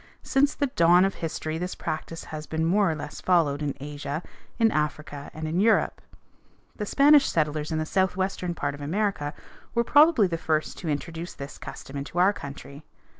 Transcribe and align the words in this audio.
Since 0.23 0.55
the 0.55 0.65
dawn 0.65 1.05
of 1.05 1.13
history 1.13 1.59
this 1.59 1.75
practice 1.75 2.23
has 2.23 2.47
been 2.47 2.65
more 2.65 2.89
or 2.89 2.95
less 2.95 3.21
followed 3.21 3.61
in 3.61 3.75
Asia, 3.79 4.23
in 4.57 4.71
Africa, 4.71 5.29
and 5.31 5.47
in 5.47 5.59
Europe. 5.59 6.01
The 6.75 6.87
Spanish 6.87 7.27
settlers 7.29 7.71
in 7.71 7.77
the 7.77 7.85
southwestern 7.85 8.55
part 8.55 8.73
of 8.73 8.81
America 8.81 9.35
were 9.75 9.83
probably 9.83 10.25
the 10.25 10.39
first 10.39 10.79
to 10.79 10.89
introduce 10.89 11.35
this 11.35 11.59
custom 11.59 11.97
into 11.97 12.17
our 12.17 12.33
country. 12.33 12.83